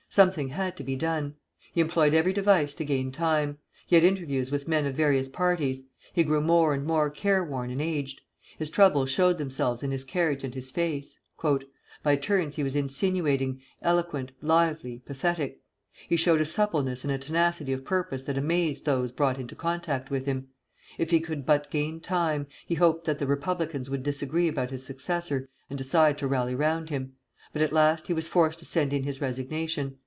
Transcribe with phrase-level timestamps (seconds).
[0.13, 1.35] Something had to be done.
[1.71, 3.59] He employed every device to gain time.
[3.87, 5.83] He had interviews with men of various parties.
[6.11, 8.19] He grew more and more care worn and aged.
[8.57, 11.17] His troubles showed themselves in his carriage and his face.
[12.03, 15.61] "By turns he was insinuating, eloquent, lively, pathetic.
[16.09, 20.09] He showed a suppleness and a tenacity of purpose that amazed those brought into contact
[20.11, 20.49] with him.
[20.97, 24.85] If he could but gain time, he hoped that the Republicans would disagree about his
[24.85, 27.13] successor, and decide to rally round him;
[27.53, 29.95] but at last he was forced to send in his resignation.